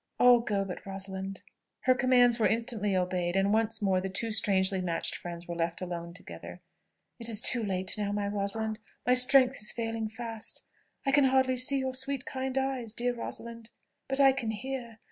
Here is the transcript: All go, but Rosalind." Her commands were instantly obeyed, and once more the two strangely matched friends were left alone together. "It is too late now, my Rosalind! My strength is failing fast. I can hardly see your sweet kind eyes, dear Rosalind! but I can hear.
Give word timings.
All 0.19 0.39
go, 0.39 0.65
but 0.65 0.83
Rosalind." 0.83 1.43
Her 1.81 1.93
commands 1.93 2.39
were 2.39 2.47
instantly 2.47 2.95
obeyed, 2.95 3.35
and 3.35 3.53
once 3.53 3.83
more 3.83 4.01
the 4.01 4.09
two 4.09 4.31
strangely 4.31 4.81
matched 4.81 5.13
friends 5.15 5.47
were 5.47 5.53
left 5.53 5.79
alone 5.79 6.15
together. 6.15 6.59
"It 7.19 7.29
is 7.29 7.39
too 7.39 7.63
late 7.63 7.95
now, 7.99 8.11
my 8.11 8.27
Rosalind! 8.27 8.79
My 9.05 9.13
strength 9.13 9.57
is 9.57 9.71
failing 9.71 10.09
fast. 10.09 10.65
I 11.05 11.11
can 11.11 11.25
hardly 11.25 11.55
see 11.55 11.77
your 11.77 11.93
sweet 11.93 12.25
kind 12.25 12.57
eyes, 12.57 12.93
dear 12.93 13.13
Rosalind! 13.13 13.69
but 14.07 14.19
I 14.19 14.31
can 14.31 14.49
hear. 14.49 14.97